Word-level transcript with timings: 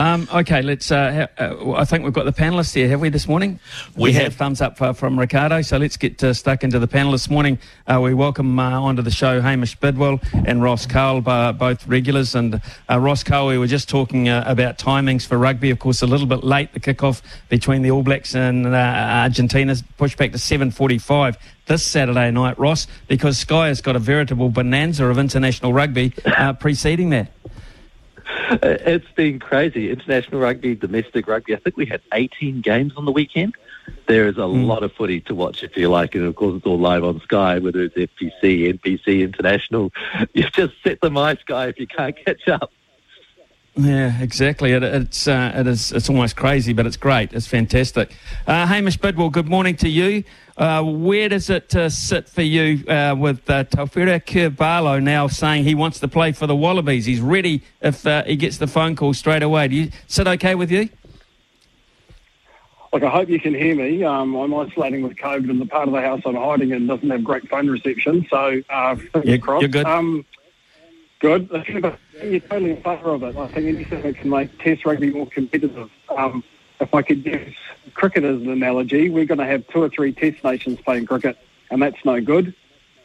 Um, 0.00 0.28
okay, 0.32 0.62
let's. 0.62 0.92
Uh, 0.92 1.28
ha- 1.36 1.44
uh, 1.44 1.72
I 1.72 1.84
think 1.84 2.04
we've 2.04 2.12
got 2.12 2.24
the 2.24 2.32
panelists 2.32 2.72
here, 2.72 2.88
have 2.88 3.00
we, 3.00 3.08
this 3.08 3.26
morning? 3.26 3.58
We 3.96 4.12
have. 4.12 4.32
thumbs 4.36 4.60
up 4.60 4.80
uh, 4.80 4.92
from 4.92 5.18
Ricardo. 5.18 5.60
So 5.62 5.76
let's 5.76 5.96
get 5.96 6.22
uh, 6.22 6.34
stuck 6.34 6.62
into 6.62 6.78
the 6.78 6.86
panel 6.86 7.10
this 7.10 7.28
morning. 7.28 7.58
Uh, 7.84 8.00
we 8.00 8.14
welcome 8.14 8.60
uh, 8.60 8.80
onto 8.80 9.02
the 9.02 9.10
show 9.10 9.40
Hamish 9.40 9.74
Bidwell 9.74 10.20
and 10.32 10.62
Ross 10.62 10.86
Karl, 10.86 11.28
uh, 11.28 11.50
both 11.50 11.84
regulars. 11.88 12.36
And 12.36 12.60
uh, 12.88 13.00
Ross 13.00 13.24
Karl, 13.24 13.48
we 13.48 13.58
were 13.58 13.66
just 13.66 13.88
talking 13.88 14.28
uh, 14.28 14.44
about 14.46 14.78
timings 14.78 15.26
for 15.26 15.36
rugby. 15.36 15.70
Of 15.70 15.80
course, 15.80 16.00
a 16.00 16.06
little 16.06 16.28
bit 16.28 16.44
late. 16.44 16.74
The 16.74 16.80
kickoff 16.80 17.20
between 17.48 17.82
the 17.82 17.90
All 17.90 18.04
Blacks 18.04 18.36
and 18.36 18.68
uh, 18.68 18.78
Argentina's 18.78 19.82
pushed 19.96 20.16
back 20.16 20.30
to 20.30 20.38
7:45 20.38 21.36
this 21.66 21.82
Saturday 21.82 22.30
night, 22.30 22.56
Ross, 22.56 22.86
because 23.08 23.36
Sky 23.36 23.66
has 23.66 23.80
got 23.80 23.96
a 23.96 23.98
veritable 23.98 24.48
bonanza 24.48 25.06
of 25.06 25.18
international 25.18 25.72
rugby 25.72 26.12
uh, 26.24 26.52
preceding 26.52 27.10
that. 27.10 27.32
It's 28.62 29.10
been 29.14 29.38
crazy. 29.38 29.90
International 29.90 30.40
rugby, 30.40 30.74
domestic 30.74 31.26
rugby. 31.26 31.54
I 31.54 31.58
think 31.58 31.76
we 31.76 31.86
had 31.86 32.00
18 32.12 32.60
games 32.60 32.92
on 32.96 33.04
the 33.04 33.12
weekend. 33.12 33.54
There 34.06 34.26
is 34.26 34.38
a 34.38 34.46
hmm. 34.46 34.64
lot 34.64 34.82
of 34.82 34.92
footy 34.92 35.20
to 35.22 35.34
watch 35.34 35.62
if 35.62 35.76
you 35.76 35.88
like, 35.88 36.14
and 36.14 36.24
of 36.24 36.34
course 36.36 36.56
it's 36.56 36.66
all 36.66 36.78
live 36.78 37.04
on 37.04 37.20
Sky, 37.20 37.58
whether 37.58 37.82
it's 37.82 37.94
FPC, 37.94 38.78
NPC, 38.78 39.22
International. 39.22 39.92
You 40.34 40.44
just 40.50 40.74
set 40.82 41.00
the 41.00 41.10
my 41.10 41.36
Sky 41.36 41.68
if 41.68 41.78
you 41.78 41.86
can't 41.86 42.16
catch 42.24 42.48
up. 42.48 42.72
Yeah, 43.80 44.20
exactly. 44.20 44.72
It, 44.72 44.82
it's 44.82 45.28
uh, 45.28 45.52
it 45.54 45.68
is 45.68 45.92
it's 45.92 46.08
almost 46.08 46.34
crazy, 46.34 46.72
but 46.72 46.84
it's 46.84 46.96
great. 46.96 47.32
It's 47.32 47.46
fantastic. 47.46 48.12
Uh, 48.44 48.66
Hamish 48.66 48.96
Bidwell, 48.96 49.30
good 49.30 49.48
morning 49.48 49.76
to 49.76 49.88
you. 49.88 50.24
Uh, 50.56 50.82
where 50.82 51.28
does 51.28 51.48
it 51.48 51.72
uh, 51.76 51.88
sit 51.88 52.28
for 52.28 52.42
you 52.42 52.84
uh, 52.88 53.14
with 53.16 53.48
uh, 53.48 53.62
Tawera 53.62 54.18
Kerr-Barlow 54.26 54.98
now 54.98 55.28
saying 55.28 55.62
he 55.62 55.76
wants 55.76 56.00
to 56.00 56.08
play 56.08 56.32
for 56.32 56.48
the 56.48 56.56
Wallabies? 56.56 57.06
He's 57.06 57.20
ready 57.20 57.62
if 57.80 58.04
uh, 58.04 58.24
he 58.24 58.34
gets 58.34 58.58
the 58.58 58.66
phone 58.66 58.96
call 58.96 59.14
straight 59.14 59.44
away. 59.44 59.68
Do 59.68 59.76
you 59.76 59.92
sit 60.08 60.26
okay 60.26 60.56
with 60.56 60.72
you? 60.72 60.88
Look, 62.92 63.04
I 63.04 63.10
hope 63.10 63.28
you 63.28 63.38
can 63.38 63.54
hear 63.54 63.76
me. 63.76 64.02
Um, 64.02 64.34
I'm 64.34 64.52
isolating 64.54 65.02
with 65.02 65.16
COVID, 65.18 65.50
and 65.50 65.60
the 65.60 65.66
part 65.66 65.86
of 65.86 65.94
the 65.94 66.00
house 66.00 66.22
I'm 66.26 66.34
hiding 66.34 66.72
in 66.72 66.88
doesn't 66.88 67.08
have 67.10 67.22
great 67.22 67.48
phone 67.48 67.68
reception. 67.70 68.26
So, 68.28 68.60
uh, 68.70 68.96
fingers 68.96 69.22
Yeah, 69.24 69.36
crossed. 69.36 69.60
you're 69.62 69.68
good. 69.68 69.86
Um, 69.86 70.24
good. 71.20 71.48
You're 72.22 72.40
totally 72.40 72.70
in 72.72 72.82
favour 72.82 73.10
of 73.10 73.22
it. 73.22 73.36
I 73.36 73.48
think 73.48 73.66
anything 73.66 74.02
that 74.02 74.16
can 74.16 74.30
make 74.30 74.58
Test 74.58 74.84
rugby 74.84 75.10
more 75.10 75.26
competitive. 75.26 75.90
Um, 76.16 76.42
if 76.80 76.92
I 76.92 77.02
could 77.02 77.24
use 77.24 77.56
cricket 77.94 78.24
as 78.24 78.40
an 78.42 78.50
analogy, 78.50 79.08
we're 79.08 79.24
going 79.24 79.38
to 79.38 79.46
have 79.46 79.66
two 79.68 79.82
or 79.82 79.88
three 79.88 80.12
Test 80.12 80.42
nations 80.44 80.80
playing 80.80 81.06
cricket, 81.06 81.38
and 81.70 81.80
that's 81.80 82.04
no 82.04 82.20
good. 82.20 82.54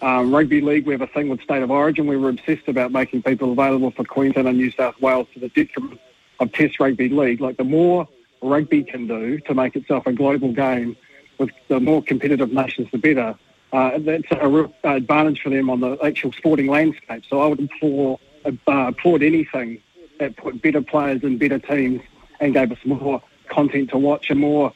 Um, 0.01 0.33
rugby 0.33 0.61
league, 0.61 0.85
we 0.85 0.93
have 0.93 1.01
a 1.01 1.07
thing 1.07 1.29
with 1.29 1.41
state 1.41 1.63
of 1.63 1.71
origin. 1.71 2.07
We 2.07 2.17
were 2.17 2.29
obsessed 2.29 2.67
about 2.67 2.91
making 2.91 3.23
people 3.23 3.51
available 3.51 3.91
for 3.91 4.03
Queensland 4.03 4.47
and 4.47 4.57
New 4.57 4.71
South 4.71 4.99
Wales 4.99 5.27
to 5.33 5.39
the 5.39 5.49
detriment 5.49 5.99
of 6.39 6.51
Test 6.51 6.79
rugby 6.79 7.09
league. 7.09 7.39
Like 7.39 7.57
the 7.57 7.63
more 7.63 8.07
rugby 8.41 8.83
can 8.83 9.07
do 9.07 9.39
to 9.39 9.53
make 9.53 9.75
itself 9.75 10.05
a 10.07 10.13
global 10.13 10.51
game, 10.51 10.97
with 11.37 11.51
the 11.67 11.79
more 11.79 12.01
competitive 12.01 12.51
nations, 12.51 12.89
the 12.91 12.97
better. 12.97 13.35
Uh, 13.71 13.97
that's 13.99 14.27
a 14.31 14.47
real 14.47 14.73
advantage 14.83 15.41
for 15.41 15.49
them 15.49 15.69
on 15.69 15.79
the 15.79 15.97
actual 16.03 16.31
sporting 16.31 16.67
landscape. 16.67 17.23
So 17.27 17.41
I 17.41 17.47
would 17.47 17.59
implore, 17.59 18.19
uh, 18.45 18.51
applaud 18.67 19.23
anything 19.23 19.81
that 20.19 20.37
put 20.37 20.61
better 20.61 20.81
players 20.81 21.23
in 21.23 21.37
better 21.37 21.59
teams 21.59 22.01
and 22.39 22.53
gave 22.53 22.71
us 22.71 22.77
more 22.85 23.21
content 23.47 23.89
to 23.91 23.97
watch 23.97 24.29
and 24.29 24.39
more 24.39 24.73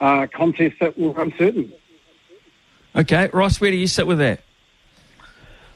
uh, 0.00 0.26
contests 0.32 0.78
that 0.80 0.98
were 0.98 1.20
uncertain. 1.20 1.72
Okay, 2.96 3.30
Ross, 3.32 3.60
where 3.60 3.70
do 3.70 3.76
you 3.76 3.86
sit 3.86 4.06
with 4.06 4.18
that? 4.18 4.40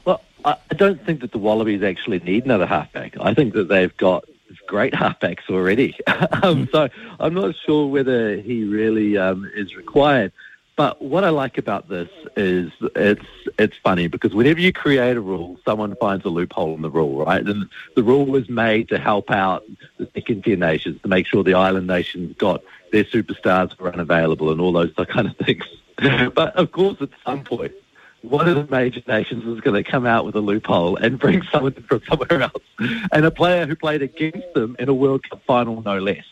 Well, 0.03 0.21
I 0.43 0.57
I 0.71 0.75
don't 0.75 1.03
think 1.05 1.21
that 1.21 1.31
the 1.31 1.37
Wallabies 1.37 1.83
actually 1.83 2.19
need 2.19 2.45
another 2.45 2.65
halfback. 2.65 3.15
I 3.19 3.33
think 3.33 3.53
that 3.53 3.69
they've 3.69 3.95
got 3.97 4.25
great 4.67 4.93
halfbacks 4.93 5.49
already. 5.49 5.95
um, 6.43 6.67
so 6.71 6.89
I'm 7.19 7.33
not 7.33 7.55
sure 7.65 7.87
whether 7.87 8.37
he 8.37 8.63
really 8.63 9.17
um, 9.17 9.49
is 9.55 9.75
required. 9.75 10.31
But 10.75 11.01
what 11.01 11.23
I 11.23 11.29
like 11.29 11.57
about 11.57 11.87
this 11.87 12.09
is 12.35 12.69
it's 12.95 13.25
it's 13.57 13.77
funny 13.77 14.07
because 14.07 14.33
whenever 14.33 14.59
you 14.59 14.73
create 14.73 15.15
a 15.15 15.21
rule, 15.21 15.57
someone 15.63 15.95
finds 15.95 16.25
a 16.25 16.29
loophole 16.29 16.75
in 16.75 16.81
the 16.81 16.89
rule, 16.89 17.23
right? 17.25 17.45
And 17.45 17.69
the 17.95 18.03
rule 18.03 18.25
was 18.25 18.49
made 18.49 18.89
to 18.89 18.99
help 18.99 19.31
out 19.31 19.63
the 19.97 20.09
second 20.13 20.43
tier 20.43 20.57
nations 20.57 21.01
to 21.01 21.07
make 21.07 21.27
sure 21.27 21.43
the 21.43 21.53
island 21.53 21.87
nations 21.87 22.35
got 22.37 22.61
their 22.91 23.05
superstars 23.05 23.77
were 23.79 23.91
unavailable 23.91 24.51
and 24.51 24.59
all 24.59 24.73
those 24.73 24.91
kind 25.09 25.27
of 25.27 25.37
things. 25.37 25.63
but 26.33 26.53
of 26.57 26.73
course, 26.73 26.97
at 26.99 27.09
some 27.25 27.45
point, 27.45 27.71
one 28.21 28.49
of 28.49 28.55
the 28.55 28.67
major 28.69 29.01
nations 29.07 29.45
is 29.45 29.61
going 29.61 29.81
to 29.81 29.89
come 29.89 30.05
out 30.05 30.25
with 30.25 30.35
a 30.35 30.41
loophole 30.41 30.97
and 30.97 31.17
bring 31.19 31.41
someone 31.51 31.73
from 31.87 32.01
somewhere 32.07 32.41
else, 32.41 32.63
and 33.13 33.23
a 33.23 33.31
player 33.31 33.65
who 33.65 33.75
played 33.75 34.01
against 34.01 34.53
them 34.53 34.75
in 34.77 34.89
a 34.89 34.93
World 34.93 35.29
Cup 35.29 35.41
final, 35.45 35.81
no 35.83 35.99
less. 35.99 36.25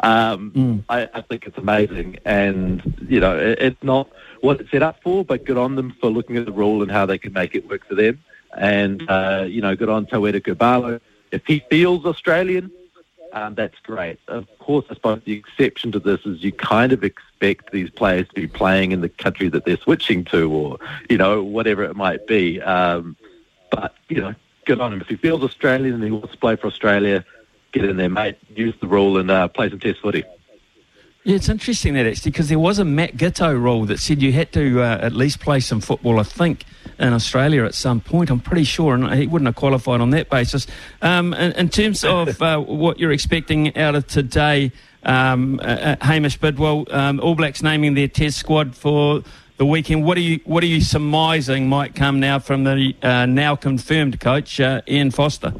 Um, 0.00 0.84
I, 0.88 1.08
I 1.12 1.20
think 1.22 1.46
it's 1.46 1.58
amazing, 1.58 2.18
and 2.24 3.06
you 3.08 3.20
know, 3.20 3.36
it, 3.36 3.58
it's 3.60 3.82
not 3.82 4.08
what 4.40 4.60
it's 4.60 4.70
set 4.70 4.82
up 4.82 5.02
for, 5.02 5.24
but 5.24 5.44
good 5.44 5.58
on 5.58 5.74
them 5.74 5.96
for 6.00 6.10
looking 6.10 6.36
at 6.36 6.46
the 6.46 6.52
rule 6.52 6.82
and 6.82 6.90
how 6.90 7.04
they 7.06 7.18
can 7.18 7.32
make 7.32 7.54
it 7.54 7.68
work 7.68 7.86
for 7.86 7.94
them. 7.94 8.22
And 8.56 9.08
uh, 9.08 9.44
you 9.48 9.60
know, 9.60 9.74
good 9.74 9.88
on 9.88 10.06
Tawera 10.06 10.42
Kerr-Barlow. 10.42 11.00
If 11.32 11.46
he 11.46 11.64
feels 11.68 12.06
Australian, 12.06 12.70
um, 13.32 13.54
that's 13.54 13.78
great. 13.80 14.18
Of 14.28 14.46
course, 14.58 14.86
I 14.88 14.94
suppose 14.94 15.20
the 15.24 15.34
exception 15.34 15.92
to 15.92 15.98
this 15.98 16.24
is 16.24 16.42
you 16.42 16.52
kind 16.52 16.92
of 16.92 17.04
expect 17.04 17.72
these 17.72 17.90
players 17.90 18.26
to 18.28 18.34
be 18.34 18.46
playing 18.46 18.92
in 18.92 19.00
the 19.00 19.08
country 19.08 19.48
that 19.48 19.64
they're 19.64 19.76
switching 19.76 20.24
to, 20.26 20.50
or 20.50 20.78
you 21.10 21.18
know, 21.18 21.42
whatever 21.42 21.82
it 21.82 21.96
might 21.96 22.26
be. 22.26 22.60
Um, 22.62 23.16
but 23.70 23.94
you 24.08 24.20
know, 24.20 24.34
good 24.64 24.80
on 24.80 24.92
him. 24.92 25.00
If 25.00 25.08
he 25.08 25.16
feels 25.16 25.42
Australian 25.42 25.94
and 25.94 26.04
he 26.04 26.10
wants 26.10 26.32
to 26.32 26.38
play 26.38 26.56
for 26.56 26.68
Australia, 26.68 27.24
get 27.72 27.84
in 27.84 27.96
there, 27.96 28.08
mate. 28.08 28.38
Use 28.54 28.74
the 28.80 28.86
rule 28.86 29.18
and 29.18 29.30
uh, 29.30 29.48
play 29.48 29.70
some 29.70 29.78
Test 29.78 30.00
footy. 30.00 30.24
Yeah, 31.24 31.36
it's 31.36 31.48
interesting 31.48 31.94
that 31.94 32.06
actually 32.06 32.30
because 32.30 32.48
there 32.48 32.58
was 32.58 32.78
a 32.78 32.84
Matt 32.84 33.16
Giteau 33.16 33.60
rule 33.60 33.84
that 33.86 33.98
said 33.98 34.22
you 34.22 34.32
had 34.32 34.52
to 34.52 34.80
uh, 34.80 34.98
at 35.02 35.12
least 35.12 35.40
play 35.40 35.60
some 35.60 35.80
football. 35.80 36.20
I 36.20 36.22
think 36.22 36.64
in 36.98 37.12
Australia 37.12 37.64
at 37.64 37.74
some 37.74 38.00
point. 38.00 38.30
I'm 38.30 38.40
pretty 38.40 38.64
sure, 38.64 38.94
and 38.94 39.12
he 39.14 39.26
wouldn't 39.26 39.46
have 39.46 39.56
qualified 39.56 40.00
on 40.00 40.10
that 40.10 40.28
basis. 40.28 40.66
Um, 41.02 41.32
in, 41.34 41.52
in 41.52 41.68
terms 41.68 42.04
of 42.04 42.40
uh, 42.42 42.58
what 42.60 42.98
you're 42.98 43.12
expecting 43.12 43.76
out 43.76 43.94
of 43.94 44.06
today, 44.06 44.72
um, 45.04 45.60
uh, 45.60 45.96
uh, 46.00 46.04
Hamish 46.04 46.38
Bidwell, 46.38 46.86
um, 46.90 47.20
All 47.20 47.34
Blacks 47.34 47.62
naming 47.62 47.94
their 47.94 48.08
Test 48.08 48.38
squad 48.38 48.74
for 48.74 49.22
the 49.56 49.66
weekend. 49.66 50.04
What 50.04 50.16
are 50.16 50.22
you 50.22 50.40
What 50.44 50.62
are 50.62 50.66
you 50.66 50.80
surmising 50.80 51.68
might 51.68 51.94
come 51.94 52.20
now 52.20 52.38
from 52.38 52.64
the 52.64 52.94
uh, 53.02 53.26
now 53.26 53.56
confirmed 53.56 54.20
coach 54.20 54.60
uh, 54.60 54.82
Ian 54.88 55.10
Foster? 55.10 55.52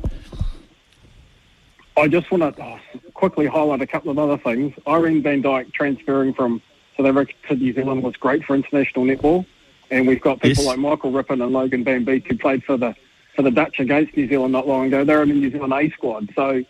I 1.98 2.08
just 2.08 2.30
want 2.30 2.56
to 2.56 2.62
oh, 2.62 2.78
quickly 3.14 3.46
highlight 3.46 3.80
a 3.80 3.86
couple 3.86 4.10
of 4.10 4.18
other 4.18 4.38
things. 4.38 4.74
Irene 4.86 5.22
Van 5.22 5.40
Dyke 5.42 5.72
transferring 5.72 6.32
from 6.34 6.62
South 6.96 7.06
Africa 7.06 7.32
to 7.48 7.56
New 7.56 7.72
Zealand 7.72 8.02
was 8.02 8.16
great 8.16 8.44
for 8.44 8.54
international 8.54 9.04
netball, 9.04 9.46
and 9.90 10.06
we've 10.06 10.20
got 10.20 10.40
people 10.40 10.64
Yes. 10.64 10.66
like 10.66 10.78
Michael 10.78 11.10
Rippon 11.10 11.40
and 11.42 11.52
Logan 11.52 11.84
Van 11.84 12.04
Beek 12.04 12.26
who 12.28 12.36
played 12.36 12.64
for 12.64 12.76
the 12.76 12.94
for 13.34 13.42
the 13.42 13.50
Dutch 13.50 13.78
against 13.78 14.16
New 14.16 14.28
Zealand 14.28 14.52
not 14.52 14.66
long 14.66 14.86
ago. 14.86 15.04
They're 15.04 15.22
in 15.22 15.28
the 15.28 15.34
New 15.36 15.50
Zealand 15.50 15.72
A 15.72 15.90
squad, 15.90 16.30
so 16.34 16.64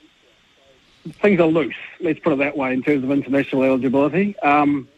things 1.22 1.40
are 1.40 1.46
loose. 1.46 1.74
Let's 2.00 2.20
put 2.20 2.34
it 2.34 2.38
that 2.40 2.56
way 2.56 2.72
in 2.72 2.82
terms 2.82 3.04
of 3.04 3.10
international 3.10 3.62
eligibility. 3.64 4.38
Um, 4.40 4.88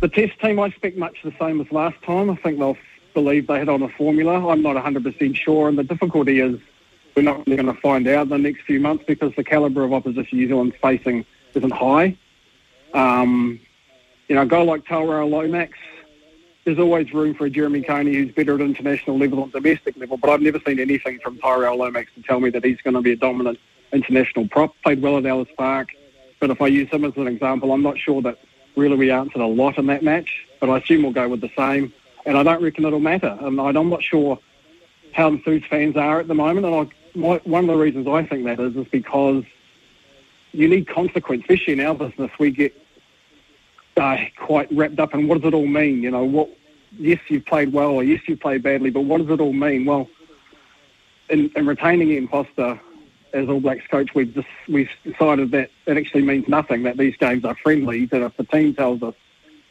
the 0.00 0.08
Test 0.08 0.38
team, 0.40 0.60
I 0.60 0.66
expect 0.66 0.96
much 0.96 1.16
the 1.24 1.32
same 1.40 1.60
as 1.60 1.70
last 1.72 2.00
time. 2.02 2.30
I 2.30 2.36
think 2.36 2.58
they'll 2.58 2.76
believe 3.14 3.48
they 3.48 3.58
hit 3.58 3.68
on 3.68 3.82
a 3.82 3.88
formula. 3.88 4.48
I'm 4.48 4.62
not 4.62 4.76
100% 4.76 5.34
sure, 5.36 5.68
and 5.68 5.76
the 5.76 5.82
difficulty 5.82 6.40
is 6.40 6.60
we're 7.18 7.22
not 7.22 7.44
really 7.48 7.56
going 7.56 7.74
to 7.74 7.80
find 7.80 8.06
out 8.06 8.22
in 8.22 8.28
the 8.28 8.38
next 8.38 8.62
few 8.62 8.78
months 8.78 9.02
because 9.04 9.34
the 9.34 9.42
calibre 9.42 9.84
of 9.84 9.92
opposition 9.92 10.38
New 10.38 10.46
Zealand's 10.46 10.76
facing 10.80 11.26
isn't 11.52 11.72
high. 11.72 12.16
Um, 12.94 13.58
you 14.28 14.36
know, 14.36 14.42
a 14.42 14.46
guy 14.46 14.62
like 14.62 14.86
Tyrell 14.86 15.28
Lomax, 15.28 15.76
there's 16.64 16.78
always 16.78 17.12
room 17.12 17.34
for 17.34 17.46
a 17.46 17.50
Jeremy 17.50 17.82
Coney 17.82 18.14
who's 18.14 18.32
better 18.32 18.54
at 18.54 18.60
international 18.60 19.18
level 19.18 19.44
than 19.46 19.62
domestic 19.62 19.96
level, 19.96 20.16
but 20.16 20.30
I've 20.30 20.42
never 20.42 20.60
seen 20.64 20.78
anything 20.78 21.18
from 21.18 21.38
Tyrell 21.38 21.76
Lomax 21.76 22.12
to 22.14 22.22
tell 22.22 22.38
me 22.38 22.50
that 22.50 22.64
he's 22.64 22.80
going 22.82 22.94
to 22.94 23.00
be 23.00 23.12
a 23.12 23.16
dominant 23.16 23.58
international 23.92 24.46
prop. 24.46 24.72
Played 24.84 25.02
well 25.02 25.18
at 25.18 25.26
Ellis 25.26 25.48
Park, 25.56 25.88
but 26.38 26.50
if 26.50 26.62
I 26.62 26.68
use 26.68 26.88
him 26.90 27.04
as 27.04 27.16
an 27.16 27.26
example, 27.26 27.72
I'm 27.72 27.82
not 27.82 27.98
sure 27.98 28.22
that 28.22 28.38
really 28.76 28.96
we 28.96 29.10
answered 29.10 29.42
a 29.42 29.46
lot 29.46 29.76
in 29.76 29.86
that 29.86 30.04
match, 30.04 30.46
but 30.60 30.70
I 30.70 30.78
assume 30.78 31.02
we'll 31.02 31.10
go 31.10 31.28
with 31.28 31.40
the 31.40 31.50
same, 31.56 31.92
and 32.24 32.38
I 32.38 32.44
don't 32.44 32.62
reckon 32.62 32.84
it'll 32.84 33.00
matter. 33.00 33.36
And 33.40 33.60
I'm 33.60 33.90
not 33.90 34.04
sure 34.04 34.38
how 35.12 35.26
enthused 35.26 35.66
fans 35.66 35.96
are 35.96 36.20
at 36.20 36.28
the 36.28 36.34
moment, 36.34 36.64
and 36.64 36.74
I, 36.74 36.97
one 37.14 37.40
of 37.64 37.66
the 37.66 37.76
reasons 37.76 38.06
I 38.06 38.24
think 38.24 38.44
that 38.44 38.60
is 38.60 38.76
is 38.76 38.86
because 38.88 39.44
you 40.52 40.68
need 40.68 40.88
consequence, 40.88 41.42
especially 41.42 41.74
in 41.74 41.80
our 41.80 41.94
business. 41.94 42.30
We 42.38 42.50
get 42.50 42.74
uh, 43.96 44.16
quite 44.36 44.70
wrapped 44.72 44.98
up 44.98 45.14
in 45.14 45.28
what 45.28 45.40
does 45.40 45.48
it 45.48 45.54
all 45.54 45.66
mean? 45.66 46.02
You 46.02 46.10
know, 46.10 46.24
what? 46.24 46.50
Yes, 46.98 47.18
you've 47.28 47.44
played 47.44 47.72
well, 47.72 47.90
or 47.90 48.02
yes, 48.02 48.20
you've 48.26 48.40
played 48.40 48.62
badly, 48.62 48.90
but 48.90 49.02
what 49.02 49.18
does 49.18 49.30
it 49.30 49.40
all 49.40 49.52
mean? 49.52 49.84
Well, 49.84 50.08
in, 51.28 51.50
in 51.54 51.66
retaining 51.66 52.10
Ian 52.10 52.28
Foster 52.28 52.80
as 53.34 53.48
All 53.48 53.60
Blacks 53.60 53.86
coach, 53.90 54.14
we've 54.14 54.32
just, 54.32 54.48
we've 54.68 54.88
decided 55.04 55.50
that 55.50 55.70
it 55.86 55.96
actually 55.98 56.22
means 56.22 56.48
nothing. 56.48 56.84
That 56.84 56.96
these 56.96 57.16
games 57.16 57.44
are 57.44 57.54
friendly. 57.56 58.06
That 58.06 58.22
if 58.22 58.36
the 58.38 58.44
team 58.44 58.74
tells 58.74 59.02
us 59.02 59.14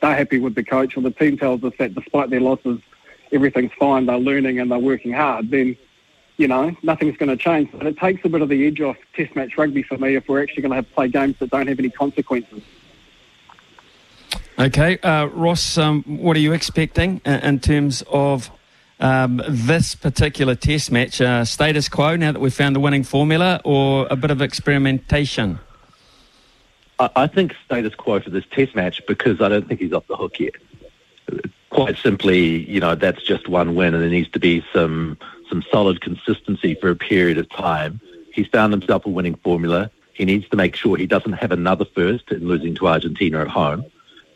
they're 0.02 0.16
happy 0.16 0.38
with 0.38 0.54
the 0.54 0.64
coach, 0.64 0.96
or 0.96 1.02
the 1.02 1.12
team 1.12 1.38
tells 1.38 1.64
us 1.64 1.74
that 1.80 1.96
despite 1.96 2.30
their 2.30 2.40
losses, 2.40 2.80
everything's 3.32 3.72
fine, 3.80 4.06
they're 4.06 4.20
learning 4.20 4.60
and 4.60 4.70
they're 4.72 4.78
working 4.78 5.12
hard, 5.12 5.50
then 5.50 5.76
you 6.38 6.48
know, 6.48 6.76
nothing's 6.84 7.18
going 7.18 7.30
to 7.30 7.38
change. 7.38 7.70
But 7.72 7.88
it 7.88 7.98
takes 7.98 8.24
a 8.24 8.30
bit 8.30 8.42
of 8.42 8.50
the 8.50 8.66
edge 8.66 8.80
off 8.82 8.98
Test 9.16 9.36
match 9.36 9.58
rugby 9.58 9.84
for 9.84 9.98
me 9.98 10.16
if 10.16 10.28
we're 10.28 10.42
actually 10.42 10.62
going 10.62 10.72
to 10.72 10.76
have 10.78 10.88
to 10.88 10.94
play 10.94 11.08
games 11.08 11.36
that 11.40 11.50
don't 11.50 11.68
have 11.68 11.80
any 11.80 11.90
consequences. 11.90 12.62
Okay, 14.60 14.98
uh, 15.00 15.26
Ross, 15.28 15.78
um, 15.78 16.04
what 16.04 16.36
are 16.36 16.40
you 16.40 16.54
expecting 16.54 17.22
uh, 17.26 17.40
in 17.44 17.60
terms 17.60 18.04
of 18.08 18.50
um, 19.00 19.42
this 19.48 19.94
particular 19.94 20.56
test 20.56 20.92
match? 20.92 21.22
Uh, 21.22 21.46
status 21.46 21.90
quo 21.90 22.16
now 22.16 22.32
that 22.32 22.40
we've 22.40 22.54
found 22.54 22.76
the 22.76 22.80
winning 22.80 23.04
formula 23.04 23.62
or 23.64 24.08
a 24.10 24.16
bit 24.16 24.32
of 24.32 24.42
experimentation? 24.42 25.60
I 27.00 27.28
think 27.28 27.54
status 27.66 27.94
quo 27.94 28.20
for 28.20 28.32
this 28.32 28.46
test 28.50 28.76
match 28.76 29.02
because 29.08 29.40
I 29.42 29.50
don't 29.50 29.68
think 29.68 29.80
he's 29.80 29.94
off 29.94 30.08
the 30.08 30.16
hook 30.16 30.40
yet. 30.40 30.54
Quite 31.70 31.98
simply, 31.98 32.68
you 32.68 32.80
know, 32.80 32.96
that's 32.96 33.22
just 33.22 33.48
one 33.48 33.76
win 33.76 33.94
and 33.94 34.02
there 34.02 34.10
needs 34.10 34.30
to 34.32 34.40
be 34.40 34.66
some, 34.74 35.20
some 35.50 35.64
solid 35.72 36.02
consistency 36.02 36.76
for 36.76 36.90
a 36.90 36.96
period 36.96 37.38
of 37.38 37.50
time. 37.50 38.00
He's 38.34 38.48
found 38.48 38.74
himself 38.74 39.06
a 39.06 39.10
winning 39.10 39.36
formula. 39.36 39.92
He 40.14 40.26
needs 40.26 40.48
to 40.50 40.58
make 40.58 40.76
sure 40.76 40.98
he 40.98 41.08
doesn't 41.08 41.34
have 41.34 41.52
another 41.52 41.86
first 41.86 42.32
in 42.32 42.48
losing 42.48 42.76
to 42.76 42.88
Argentina 42.88 43.42
at 43.42 43.48
home. 43.48 43.86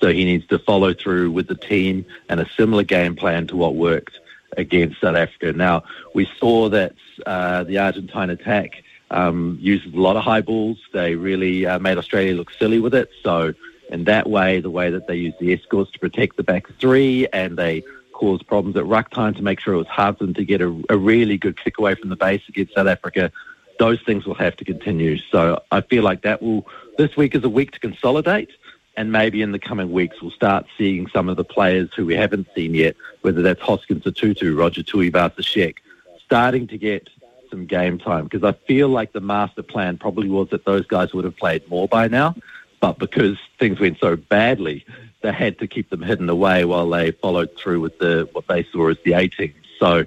So 0.01 0.11
he 0.11 0.25
needs 0.25 0.47
to 0.47 0.59
follow 0.59 0.93
through 0.93 1.31
with 1.31 1.47
the 1.47 1.55
team 1.55 2.05
and 2.27 2.39
a 2.39 2.49
similar 2.57 2.83
game 2.83 3.15
plan 3.15 3.47
to 3.47 3.55
what 3.55 3.75
worked 3.75 4.19
against 4.57 4.99
South 4.99 5.15
Africa. 5.15 5.53
Now, 5.53 5.83
we 6.13 6.27
saw 6.39 6.69
that 6.69 6.93
uh, 7.25 7.63
the 7.63 7.77
Argentine 7.77 8.29
attack 8.29 8.83
um, 9.11 9.57
uses 9.61 9.93
a 9.93 9.97
lot 9.97 10.15
of 10.15 10.23
high 10.23 10.41
balls. 10.41 10.77
They 10.93 11.15
really 11.15 11.65
uh, 11.65 11.79
made 11.79 11.97
Australia 11.97 12.33
look 12.33 12.51
silly 12.51 12.79
with 12.79 12.95
it. 12.95 13.09
So 13.23 13.53
in 13.89 14.05
that 14.05 14.29
way, 14.29 14.61
the 14.61 14.71
way 14.71 14.89
that 14.89 15.07
they 15.07 15.15
used 15.15 15.37
the 15.39 15.53
escorts 15.53 15.91
to 15.91 15.99
protect 15.99 16.37
the 16.37 16.43
back 16.43 16.67
three 16.79 17.27
and 17.31 17.57
they 17.57 17.83
caused 18.21 18.45
problems 18.45 18.77
at 18.77 18.85
ruck 18.85 19.09
time 19.09 19.33
to 19.33 19.41
make 19.41 19.59
sure 19.59 19.73
it 19.73 19.77
was 19.77 19.87
hard 19.87 20.15
for 20.15 20.25
them 20.25 20.35
to 20.35 20.45
get 20.45 20.61
a, 20.61 20.67
a 20.89 20.97
really 20.97 21.39
good 21.39 21.59
kick 21.59 21.79
away 21.79 21.95
from 21.95 22.09
the 22.09 22.15
base 22.15 22.43
against 22.47 22.75
South 22.75 22.85
Africa, 22.85 23.31
those 23.79 23.99
things 24.03 24.27
will 24.27 24.35
have 24.35 24.55
to 24.57 24.63
continue. 24.63 25.17
So 25.31 25.59
I 25.71 25.81
feel 25.81 26.03
like 26.03 26.21
that 26.21 26.39
will, 26.39 26.67
this 26.99 27.17
week 27.17 27.33
is 27.33 27.43
a 27.43 27.49
week 27.49 27.71
to 27.71 27.79
consolidate 27.79 28.51
and 28.95 29.11
maybe 29.11 29.41
in 29.41 29.53
the 29.53 29.57
coming 29.57 29.91
weeks 29.91 30.21
we'll 30.21 30.29
start 30.29 30.67
seeing 30.77 31.07
some 31.07 31.29
of 31.29 31.35
the 31.35 31.43
players 31.43 31.89
who 31.95 32.05
we 32.05 32.15
haven't 32.15 32.47
seen 32.55 32.75
yet, 32.75 32.95
whether 33.21 33.41
that's 33.41 33.61
Hoskins 33.61 34.03
Sotutu, 34.03 34.55
Roger 34.55 34.83
Tuivasa-Sheck, 34.83 35.77
starting 36.23 36.67
to 36.67 36.77
get 36.77 37.09
some 37.49 37.65
game 37.65 37.97
time 37.97 38.25
because 38.25 38.43
I 38.43 38.51
feel 38.67 38.87
like 38.87 39.13
the 39.13 39.19
master 39.19 39.63
plan 39.63 39.97
probably 39.97 40.29
was 40.29 40.49
that 40.49 40.65
those 40.65 40.85
guys 40.85 41.11
would 41.13 41.25
have 41.25 41.35
played 41.37 41.67
more 41.69 41.87
by 41.87 42.07
now, 42.07 42.35
but 42.79 42.99
because 42.99 43.37
things 43.59 43.79
went 43.79 43.97
so 43.99 44.15
badly, 44.15 44.85
they 45.21 45.31
had 45.31 45.59
to 45.59 45.67
keep 45.67 45.89
them 45.89 46.01
hidden 46.01 46.29
away 46.29 46.65
while 46.65 46.89
they 46.89 47.11
followed 47.11 47.55
through 47.57 47.79
with 47.79 47.97
the 47.99 48.27
what 48.33 48.47
they 48.47 48.63
saw 48.63 48.89
as 48.89 48.97
the 49.03 49.13
A 49.13 49.27
team. 49.27 49.53
So, 49.79 50.05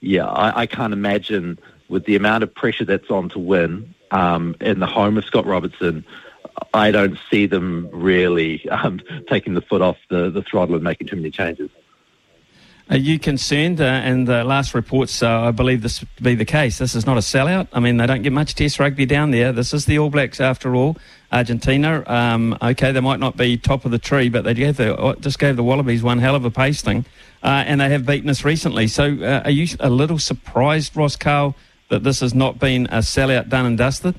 yeah, 0.00 0.26
I, 0.26 0.62
I 0.62 0.66
can't 0.66 0.92
imagine 0.92 1.58
with 1.88 2.04
the 2.04 2.16
amount 2.16 2.42
of 2.42 2.54
pressure 2.54 2.84
that's 2.84 3.10
on 3.10 3.28
to 3.30 3.38
win 3.38 3.94
um, 4.10 4.54
in 4.60 4.80
the 4.80 4.86
home 4.86 5.18
of 5.18 5.24
Scott 5.24 5.46
Robertson 5.46 6.04
I 6.74 6.90
don't 6.90 7.18
see 7.30 7.46
them 7.46 7.88
really 7.92 8.68
um, 8.70 9.00
taking 9.28 9.54
the 9.54 9.62
foot 9.62 9.82
off 9.82 9.96
the, 10.08 10.30
the 10.30 10.42
throttle 10.42 10.74
and 10.74 10.84
making 10.84 11.08
too 11.08 11.16
many 11.16 11.30
changes. 11.30 11.70
Are 12.90 12.96
you 12.96 13.20
concerned? 13.20 13.80
Uh, 13.80 13.84
and 13.84 14.26
the 14.26 14.42
last 14.42 14.74
reports, 14.74 15.22
uh, 15.22 15.42
I 15.42 15.52
believe 15.52 15.82
this 15.82 16.00
to 16.00 16.06
be 16.20 16.34
the 16.34 16.44
case. 16.44 16.78
This 16.78 16.96
is 16.96 17.06
not 17.06 17.16
a 17.16 17.20
sellout. 17.20 17.68
I 17.72 17.78
mean, 17.78 17.98
they 17.98 18.06
don't 18.06 18.22
get 18.22 18.32
much 18.32 18.56
Test 18.56 18.80
rugby 18.80 19.06
down 19.06 19.30
there. 19.30 19.52
This 19.52 19.72
is 19.72 19.84
the 19.84 19.96
All 20.00 20.10
Blacks 20.10 20.40
after 20.40 20.74
all. 20.74 20.96
Argentina, 21.30 22.02
um, 22.08 22.58
okay, 22.60 22.90
they 22.90 22.98
might 22.98 23.20
not 23.20 23.36
be 23.36 23.56
top 23.56 23.84
of 23.84 23.92
the 23.92 23.98
tree, 24.00 24.28
but 24.28 24.42
they 24.42 24.54
gave 24.54 24.76
the, 24.76 24.96
uh, 24.98 25.14
just 25.20 25.38
gave 25.38 25.54
the 25.54 25.62
Wallabies 25.62 26.02
one 26.02 26.18
hell 26.18 26.34
of 26.34 26.44
a 26.44 26.50
pasting, 26.50 27.04
uh, 27.44 27.62
and 27.64 27.80
they 27.80 27.88
have 27.90 28.04
beaten 28.04 28.28
us 28.28 28.44
recently. 28.44 28.88
So, 28.88 29.16
uh, 29.22 29.42
are 29.44 29.52
you 29.52 29.68
a 29.78 29.88
little 29.88 30.18
surprised, 30.18 30.96
Ross 30.96 31.14
Karl, 31.14 31.54
that 31.90 32.02
this 32.02 32.18
has 32.18 32.34
not 32.34 32.58
been 32.58 32.86
a 32.86 32.98
sellout 32.98 33.48
done 33.48 33.66
and 33.66 33.78
dusted? 33.78 34.18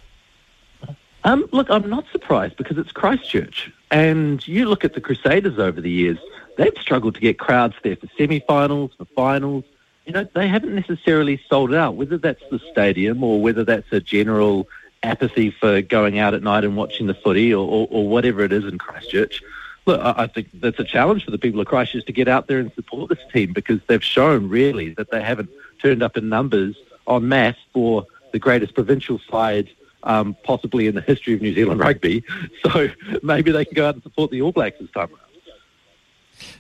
Um, 1.26 1.46
look, 1.52 1.70
I'm 1.70 1.90
not 1.90 2.06
surprised 2.14 2.56
because 2.56 2.78
it's 2.78 2.94
Christchurch. 2.94 3.70
And 3.92 4.46
you 4.48 4.68
look 4.68 4.86
at 4.86 4.94
the 4.94 5.02
Crusaders 5.02 5.60
over 5.60 5.82
the 5.82 5.92
years, 5.92 6.18
they've 6.58 6.78
struggled 6.80 7.16
to 7.16 7.22
get 7.22 7.38
crowds 7.38 7.76
there 7.84 7.98
for 7.98 8.08
semi-finals, 8.18 8.92
for 8.98 9.06
finals. 9.06 9.66
You 10.06 10.14
know, 10.14 10.28
they 10.34 10.48
haven't 10.48 10.74
necessarily 10.74 11.42
sold 11.50 11.74
out, 11.74 11.96
whether 11.96 12.18
that's 12.18 12.42
the 12.50 12.60
stadium 12.72 13.24
or 13.24 13.42
whether 13.42 13.66
that's 13.66 13.92
a 13.92 14.00
general 14.00 14.68
apathy 15.04 15.52
for 15.52 15.82
going 15.82 16.20
out 16.20 16.34
at 16.34 16.42
night 16.42 16.64
and 16.64 16.78
watching 16.78 17.08
the 17.08 17.14
footy 17.14 17.54
or, 17.54 17.68
or, 17.68 17.88
or 17.92 18.08
whatever 18.08 18.42
it 18.42 18.54
is 18.54 18.64
in 18.64 18.78
Christchurch. 18.78 19.44
Look, 19.86 20.00
I 20.00 20.28
think 20.28 20.50
that's 20.54 20.80
a 20.80 20.84
challenge 20.84 21.26
for 21.26 21.32
the 21.32 21.40
people 21.40 21.60
of 21.60 21.68
Christchurch 21.68 22.06
to 22.06 22.14
get 22.14 22.28
out 22.28 22.48
there 22.48 22.60
and 22.60 22.72
support 22.74 23.10
this 23.10 23.20
team 23.34 23.52
because 23.52 23.80
they've 23.88 24.04
shown 24.04 24.48
really 24.48 24.94
that 24.94 25.12
they 25.12 25.22
haven't 25.22 25.50
turned 25.82 26.04
up 26.04 26.18
in 26.18 26.30
numbers 26.30 26.76
en 27.10 27.28
masse 27.28 27.58
for 27.74 28.06
the 28.32 28.40
greatest 28.40 28.74
provincial 28.76 29.20
side 29.30 29.70
um, 30.04 30.36
possibly 30.44 30.88
in 30.88 30.96
the 30.96 31.02
history 31.02 31.34
of 31.34 31.42
New 31.42 31.54
Zealand 31.54 31.80
rugby. 31.80 32.24
So 32.64 32.90
maybe 33.24 33.52
they 33.52 33.66
can 33.66 33.76
go 33.76 33.88
out 33.88 33.96
and 33.96 34.04
support 34.04 34.32
the 34.32 34.42
All 34.42 34.52
Blacks 34.52 34.78
this 34.80 34.92
time 34.92 35.10
around. 35.10 35.20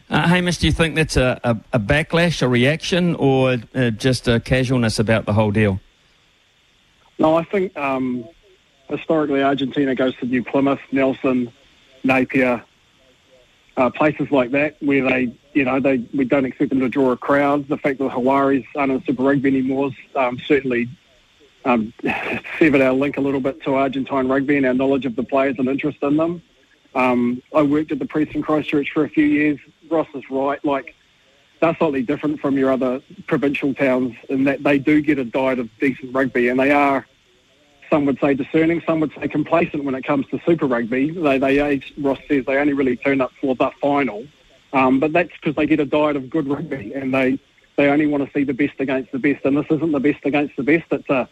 Uh, 0.10 0.27
Hamish, 0.27 0.58
do 0.58 0.68
you 0.68 0.74
think 0.74 0.96
that's 0.96 1.16
a, 1.16 1.39
a, 1.44 1.58
a 1.74 1.80
backlash, 1.80 2.42
a 2.42 2.48
reaction, 2.48 3.16
or 3.16 3.58
uh, 3.74 3.89
just 3.92 4.27
a 4.27 4.39
casualness 4.39 5.00
about 5.00 5.25
the 5.25 5.34
whole 5.34 5.51
deal? 5.51 5.80
No, 7.18 7.36
I 7.36 7.44
think 7.44 7.75
um, 7.77 8.25
historically 8.89 9.42
Argentina 9.42 9.96
goes 9.96 10.16
to 10.18 10.25
New 10.25 10.44
Plymouth, 10.44 10.82
Nelson, 10.92 11.51
Napier, 12.04 12.63
uh, 13.77 13.89
places 13.89 14.32
like 14.32 14.51
that 14.51 14.75
where 14.82 15.04
they, 15.08 15.34
you 15.54 15.63
know, 15.63 15.80
they 15.80 15.98
we 16.13 16.25
don't 16.25 16.46
expect 16.46 16.70
them 16.72 16.80
to 16.82 16.89
draw 16.89 17.12
a 17.12 17.18
crowd. 17.18 17.68
The 17.68 17.77
fact 17.77 18.00
that 18.00 18.12
Jaguares 18.12 18.66
aren't 18.75 18.92
in 18.92 19.04
Super 19.06 19.24
Rugby 19.24 19.50
anymore 19.50 19.88
is 19.88 19.94
um, 20.16 20.39
certainly 20.46 20.89
um, 21.65 21.94
severed 22.60 22.82
our 22.82 22.94
link 22.94 23.18
a 23.18 23.22
little 23.22 23.39
bit 23.39 23.62
to 23.63 23.75
Argentine 23.75 24.27
rugby 24.27 24.58
and 24.58 24.65
our 24.65 24.74
knowledge 24.74 25.06
of 25.06 25.15
the 25.15 25.24
players 25.24 25.56
and 25.58 25.68
interest 25.68 25.98
in 26.01 26.18
them. 26.18 26.41
Um, 26.94 27.41
I 27.56 27.62
worked 27.62 27.91
at 27.91 28.00
the 28.00 28.06
Press 28.06 28.27
in 28.34 28.41
Christchurch 28.41 28.91
for 28.91 29.03
a 29.03 29.10
few 29.10 29.25
years. 29.25 29.60
Ross 29.89 30.08
is 30.13 30.24
right. 30.30 30.63
Like, 30.65 30.96
they're 31.62 31.75
slightly 31.75 32.01
different 32.01 32.39
from 32.39 32.58
your 32.58 32.72
other 32.72 33.01
provincial 33.27 33.74
towns 33.74 34.15
in 34.30 34.46
that 34.46 34.63
they 34.63 34.80
do 34.80 35.01
get 35.01 35.20
a 35.20 35.24
diet 35.24 35.60
of 35.60 35.70
decent 35.80 36.13
rugby 36.13 36.50
and 36.50 36.60
they 36.60 36.72
are, 36.72 37.06
some 37.89 38.06
would 38.06 38.20
say 38.20 38.34
discerning, 38.34 38.82
some 38.86 39.00
would 39.00 39.13
say 39.13 39.27
complacent 39.27 39.84
when 39.84 39.94
it 39.94 40.03
comes 40.03 40.25
to 40.27 40.41
Super 40.46 40.65
Rugby. 40.65 41.12
They, 41.12 41.38
they 41.38 41.82
Ross 41.98 42.20
says, 42.27 42.46
they 42.46 42.58
only 42.58 42.74
really 42.74 42.96
turn 42.96 43.22
up 43.22 43.32
for 43.39 43.53
the 43.56 43.70
final. 43.80 44.25
Um, 44.74 45.00
but 45.00 45.13
that's 45.13 45.32
because 45.34 45.56
they 45.56 45.65
get 45.65 45.80
a 45.80 45.86
diet 45.86 46.15
of 46.15 46.30
good 46.30 46.48
rugby 46.48 46.94
and 46.94 47.13
they, 47.13 47.38
they 47.75 47.88
only 47.88 48.08
want 48.08 48.25
to 48.25 48.32
see 48.34 48.44
the 48.44 48.53
best 48.53 48.80
against 48.80 49.12
the 49.12 49.20
best. 49.20 49.46
And 49.46 49.56
this 49.56 49.65
isn't 49.70 49.91
the 49.91 50.00
best 50.00 50.25
against 50.25 50.56
the 50.56 50.63
best. 50.63 50.86
It's 50.91 51.10
a 51.10 51.30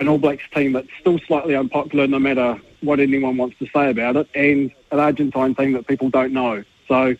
an 0.00 0.08
All 0.08 0.18
Blacks 0.18 0.44
team 0.52 0.72
that's 0.72 0.88
still 1.00 1.18
slightly 1.20 1.54
unpopular 1.54 2.06
no 2.06 2.18
matter 2.18 2.60
what 2.80 3.00
anyone 3.00 3.36
wants 3.36 3.58
to 3.58 3.66
say 3.74 3.90
about 3.90 4.16
it, 4.16 4.28
and 4.34 4.70
an 4.90 5.00
Argentine 5.00 5.54
team 5.54 5.72
that 5.72 5.86
people 5.86 6.10
don't 6.10 6.32
know. 6.32 6.64
So 6.88 7.16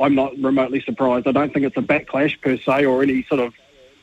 I'm 0.00 0.14
not 0.14 0.36
remotely 0.38 0.80
surprised. 0.80 1.26
I 1.26 1.32
don't 1.32 1.52
think 1.52 1.66
it's 1.66 1.76
a 1.76 1.82
backlash 1.82 2.40
per 2.40 2.56
se 2.56 2.86
or 2.86 3.02
any 3.02 3.24
sort 3.24 3.40
of 3.40 3.54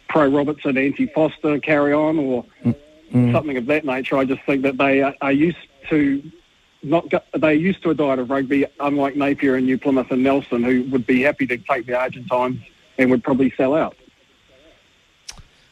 pro 0.07 0.27
Robertson, 0.27 0.77
anti 0.77 1.07
Foster 1.07 1.59
carry 1.59 1.93
on 1.93 2.19
or 2.19 2.45
mm. 2.63 3.31
something 3.31 3.57
of 3.57 3.65
that 3.67 3.85
nature. 3.85 4.17
I 4.17 4.25
just 4.25 4.41
think 4.43 4.63
that 4.63 4.77
they 4.77 5.01
are, 5.01 5.31
used 5.31 5.57
to 5.89 6.31
not 6.83 7.09
go, 7.09 7.19
they're 7.33 7.53
used 7.53 7.83
to 7.83 7.89
a 7.89 7.95
diet 7.95 8.19
of 8.19 8.29
rugby, 8.29 8.65
unlike 8.79 9.15
Napier 9.15 9.55
and 9.55 9.65
New 9.65 9.77
Plymouth 9.77 10.11
and 10.11 10.23
Nelson, 10.23 10.63
who 10.63 10.83
would 10.91 11.05
be 11.05 11.21
happy 11.21 11.47
to 11.47 11.57
take 11.57 11.85
the 11.85 11.97
Argentines 11.97 12.59
and 12.97 13.09
would 13.09 13.23
probably 13.23 13.51
sell 13.57 13.75
out. 13.75 13.95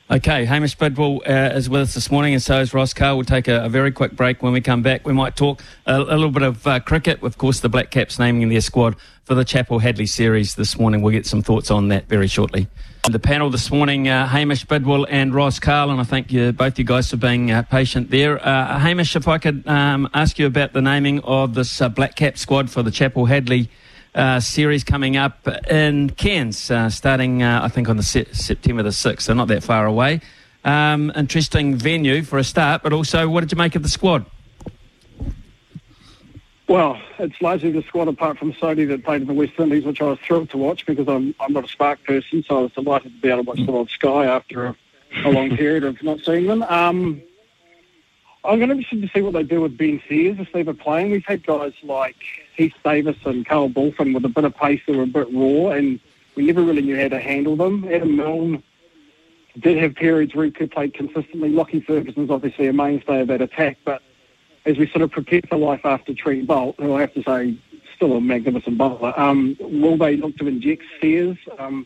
Okay, 0.09 0.45
Hamish 0.45 0.75
Bidwell 0.75 1.21
uh, 1.27 1.51
is 1.57 1.69
with 1.69 1.81
us 1.81 1.93
this 1.93 2.09
morning, 2.09 2.33
and 2.33 2.41
so 2.41 2.61
is 2.61 2.73
Ross 2.73 2.93
Karl. 2.93 3.17
We'll 3.17 3.25
take 3.25 3.49
a, 3.49 3.65
a 3.65 3.69
very 3.69 3.91
quick 3.91 4.13
break. 4.13 4.41
When 4.41 4.53
we 4.53 4.61
come 4.61 4.81
back, 4.81 5.05
we 5.05 5.11
might 5.11 5.35
talk 5.35 5.61
a, 5.85 5.97
a 5.97 6.15
little 6.15 6.31
bit 6.31 6.43
of 6.43 6.65
uh, 6.65 6.79
cricket. 6.79 7.21
Of 7.21 7.37
course, 7.37 7.59
the 7.59 7.67
Black 7.67 7.91
Caps 7.91 8.17
naming 8.17 8.47
their 8.47 8.61
squad 8.61 8.95
for 9.25 9.35
the 9.35 9.43
Chappell-Hadlee 9.43 10.07
series 10.07 10.55
this 10.55 10.79
morning. 10.79 11.01
We'll 11.01 11.11
get 11.11 11.25
some 11.25 11.41
thoughts 11.41 11.69
on 11.69 11.89
that 11.89 12.07
very 12.07 12.27
shortly. 12.27 12.69
The 13.09 13.19
panel 13.19 13.49
this 13.49 13.69
morning, 13.69 14.07
uh, 14.07 14.25
Hamish 14.27 14.63
Bidwell 14.63 15.05
and 15.09 15.33
Ross 15.33 15.59
Karl, 15.59 15.91
and 15.91 15.99
I 15.99 16.05
thank 16.05 16.31
you, 16.31 16.53
both 16.53 16.79
you 16.79 16.85
guys 16.85 17.09
for 17.09 17.17
being 17.17 17.51
uh, 17.51 17.63
patient 17.63 18.09
there. 18.09 18.39
Uh, 18.39 18.79
Hamish, 18.79 19.17
if 19.17 19.27
I 19.27 19.37
could 19.39 19.67
um, 19.67 20.09
ask 20.13 20.39
you 20.39 20.45
about 20.45 20.71
the 20.71 20.81
naming 20.81 21.19
of 21.25 21.53
this 21.53 21.81
uh, 21.81 21.89
Black 21.89 22.15
Cap 22.15 22.37
squad 22.37 22.69
for 22.69 22.81
the 22.81 22.91
Chappell-Hadlee 22.91 23.67
uh, 24.15 24.39
series 24.39 24.83
coming 24.83 25.17
up 25.17 25.47
in 25.69 26.09
Cairns, 26.11 26.71
uh, 26.71 26.89
starting, 26.89 27.43
uh, 27.43 27.61
I 27.63 27.67
think, 27.67 27.89
on 27.89 27.97
the 27.97 28.03
se- 28.03 28.33
September 28.33 28.83
the 28.83 28.89
6th, 28.89 29.21
so 29.21 29.33
not 29.33 29.47
that 29.49 29.63
far 29.63 29.85
away. 29.85 30.21
Um, 30.65 31.11
interesting 31.15 31.75
venue 31.75 32.23
for 32.23 32.37
a 32.39 32.43
start, 32.43 32.83
but 32.83 32.93
also, 32.93 33.29
what 33.29 33.41
did 33.41 33.51
you 33.51 33.57
make 33.57 33.75
of 33.75 33.83
the 33.83 33.89
squad? 33.89 34.25
Well, 36.67 36.99
it's 37.17 37.41
largely 37.41 37.71
the 37.71 37.81
squad 37.83 38.09
apart 38.09 38.37
from 38.37 38.51
Sodhi 38.51 38.85
that 38.89 39.05
played 39.05 39.21
in 39.21 39.27
the 39.27 39.33
West 39.33 39.53
Indies, 39.57 39.85
which 39.85 40.01
I 40.01 40.05
was 40.05 40.19
thrilled 40.19 40.49
to 40.49 40.57
watch 40.57 40.85
because 40.85 41.07
I'm 41.07 41.33
I'm 41.39 41.53
not 41.53 41.63
a 41.63 41.67
Spark 41.69 42.03
person, 42.03 42.43
so 42.45 42.57
I 42.57 42.61
was 42.63 42.71
delighted 42.73 43.13
to 43.13 43.21
be 43.21 43.29
able 43.29 43.45
to 43.45 43.49
watch 43.49 43.65
them 43.65 43.75
on 43.75 43.87
Sky 43.87 44.25
after 44.25 44.65
a, 44.65 44.75
a 45.23 45.29
long 45.29 45.55
period 45.55 45.85
of 45.85 46.01
not 46.03 46.19
seeing 46.25 46.47
them. 46.47 46.63
Um, 46.63 47.21
I'm 48.47 48.59
going 48.59 48.69
to 48.69 48.75
be 48.75 48.81
interested 48.81 49.01
to 49.01 49.13
see 49.13 49.21
what 49.21 49.33
they 49.33 49.43
do 49.43 49.59
with 49.59 49.77
Ben 49.77 50.01
Sears 50.07 50.37
if 50.39 50.51
they're 50.53 50.73
playing. 50.73 51.11
We've 51.11 51.25
had 51.25 51.45
guys 51.45 51.73
like 51.83 52.15
Heath 52.55 52.73
Davis 52.81 53.17
and 53.25 53.45
Carl 53.45 53.69
Bulfin 53.69 54.13
with 54.13 54.23
a 54.23 54.29
bit 54.29 54.45
of 54.45 54.55
pace 54.55 54.79
that 54.87 54.95
were 54.95 55.03
a 55.03 55.05
bit 55.05 55.27
raw, 55.33 55.71
and 55.71 55.99
we 56.35 56.45
never 56.45 56.63
really 56.63 56.81
knew 56.81 56.97
how 56.97 57.09
to 57.09 57.19
handle 57.19 57.57
them. 57.57 57.85
Adam 57.91 58.15
Milne 58.15 58.63
did 59.59 59.77
have 59.77 59.95
periods 59.95 60.33
where 60.33 60.45
he 60.45 60.51
could 60.51 60.71
play 60.71 60.89
consistently. 60.89 61.49
Lockie 61.49 61.81
Ferguson's 61.81 62.29
obviously 62.29 62.67
a 62.67 62.73
mainstay 62.73 63.19
of 63.19 63.27
that 63.27 63.41
attack, 63.41 63.79
but 63.83 64.01
as 64.65 64.77
we 64.77 64.87
sort 64.87 65.01
of 65.01 65.11
prepare 65.11 65.41
for 65.49 65.57
life 65.57 65.85
after 65.85 66.13
Trent 66.13 66.47
Boult, 66.47 66.75
who 66.77 66.95
I 66.95 67.01
have 67.01 67.13
to 67.15 67.23
say 67.23 67.57
still 67.97 68.13
a 68.13 68.21
magnificent 68.21 68.77
bowler, 68.77 69.13
um, 69.19 69.57
will 69.59 69.97
they 69.97 70.15
look 70.15 70.37
to 70.37 70.47
inject 70.47 70.83
Sears? 71.01 71.37
Um, 71.59 71.85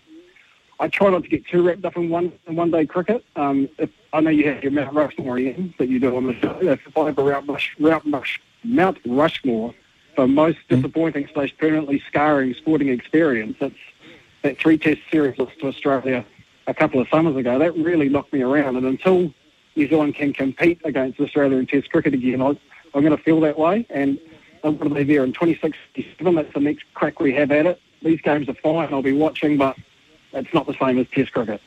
I 0.81 0.87
try 0.87 1.11
not 1.11 1.21
to 1.23 1.29
get 1.29 1.45
too 1.45 1.61
wrapped 1.61 1.85
up 1.85 1.95
in 1.95 2.09
one 2.09 2.33
in 2.47 2.55
one 2.55 2.71
day 2.71 2.87
cricket. 2.87 3.23
Um, 3.35 3.69
if, 3.77 3.91
I 4.13 4.19
know 4.19 4.31
you 4.31 4.49
have 4.49 4.63
your 4.63 4.71
Mount 4.71 4.93
Rushmore 4.95 5.37
in 5.37 5.75
that 5.77 5.87
you 5.87 5.99
do 5.99 6.17
on 6.17 6.25
the 6.25 6.33
show. 6.33 6.57
If 6.59 6.97
I 6.97 7.05
have 7.05 7.19
a 7.19 7.23
Mount, 7.23 8.03
Rush, 8.07 8.41
Mount 8.63 8.97
Rushmore 9.05 9.75
for 10.15 10.27
most 10.27 10.57
mm-hmm. 10.57 10.77
disappointing 10.77 11.29
slash 11.33 11.55
permanently 11.59 12.01
scarring 12.07 12.55
sporting 12.55 12.89
experience. 12.89 13.57
It's 13.61 13.75
that 14.41 14.57
three 14.57 14.79
test 14.79 15.01
series 15.11 15.37
to 15.37 15.47
Australia 15.63 16.25
a 16.65 16.73
couple 16.73 16.99
of 16.99 17.07
summers 17.09 17.35
ago. 17.35 17.59
That 17.59 17.75
really 17.77 18.09
knocked 18.09 18.33
me 18.33 18.41
around. 18.41 18.75
And 18.75 18.85
until 18.87 19.31
New 19.75 19.87
Zealand 19.87 20.15
can 20.15 20.33
compete 20.33 20.81
against 20.83 21.19
Australia 21.19 21.57
in 21.57 21.67
test 21.67 21.91
cricket 21.91 22.15
again, 22.15 22.41
I, 22.41 22.57
I'm 22.95 23.03
going 23.03 23.15
to 23.15 23.23
feel 23.23 23.39
that 23.41 23.59
way. 23.59 23.85
And 23.91 24.19
I'm 24.63 24.77
going 24.77 24.89
to 24.89 24.95
be 24.95 25.03
there 25.03 25.23
in 25.23 25.31
2067. 25.33 26.35
That's 26.35 26.53
the 26.55 26.59
next 26.59 26.85
crack 26.95 27.19
we 27.19 27.33
have 27.35 27.51
at 27.51 27.67
it. 27.67 27.79
These 28.01 28.21
games 28.21 28.49
are 28.49 28.55
fine. 28.55 28.91
I'll 28.91 29.03
be 29.03 29.13
watching, 29.13 29.57
but 29.57 29.77
it's 30.33 30.53
not 30.53 30.67
the 30.67 30.75
same 30.79 30.99
as 30.99 31.07
test 31.09 31.31
cricket. 31.31 31.61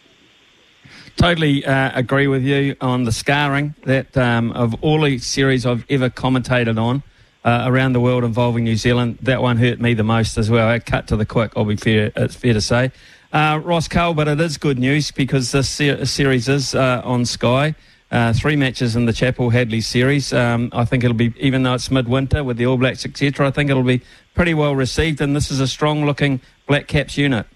Totally 1.16 1.64
uh, 1.64 1.92
agree 1.94 2.26
with 2.26 2.42
you 2.42 2.76
on 2.80 3.04
the 3.04 3.12
scarring 3.12 3.74
that 3.84 4.16
um, 4.16 4.52
of 4.52 4.74
all 4.82 5.00
the 5.02 5.18
series 5.18 5.64
I've 5.64 5.84
ever 5.88 6.10
commentated 6.10 6.78
on 6.78 7.02
uh, 7.44 7.64
around 7.66 7.92
the 7.92 8.00
world 8.00 8.24
involving 8.24 8.64
New 8.64 8.76
Zealand. 8.76 9.18
That 9.22 9.40
one 9.40 9.56
hurt 9.56 9.80
me 9.80 9.94
the 9.94 10.02
most 10.02 10.36
as 10.38 10.50
well. 10.50 10.68
I 10.68 10.78
cut 10.80 11.06
to 11.08 11.16
the 11.16 11.26
quick. 11.26 11.52
I'll 11.56 11.64
be 11.64 11.76
fair. 11.76 12.10
It's 12.16 12.34
fair 12.34 12.54
to 12.54 12.60
say. 12.60 12.90
Uh, 13.32 13.60
Ross 13.62 13.88
Karl, 13.88 14.14
but 14.14 14.28
it 14.28 14.40
is 14.40 14.58
good 14.58 14.78
news 14.78 15.10
because 15.10 15.52
this 15.52 15.68
ser- 15.68 16.04
series 16.04 16.48
is 16.48 16.74
uh, 16.74 17.02
on 17.04 17.24
Sky. 17.24 17.74
Uh, 18.10 18.32
three 18.32 18.54
matches 18.54 18.94
in 18.94 19.06
the 19.06 19.12
Chappell-Hadlee 19.12 19.82
series. 19.82 20.32
Um, 20.32 20.70
I 20.72 20.84
think 20.84 21.02
it'll 21.02 21.16
be, 21.16 21.34
even 21.38 21.64
though 21.64 21.74
it's 21.74 21.90
midwinter 21.90 22.44
with 22.44 22.58
the 22.58 22.66
All 22.66 22.76
Blacks, 22.76 23.04
etc., 23.04 23.48
I 23.48 23.50
think 23.50 23.70
it'll 23.70 23.82
be 23.82 24.02
pretty 24.34 24.54
well 24.54 24.76
received. 24.76 25.20
And 25.20 25.34
this 25.34 25.50
is 25.50 25.58
a 25.58 25.66
strong 25.66 26.06
looking 26.06 26.40
Black 26.68 26.86
Caps 26.86 27.18
unit. 27.18 27.46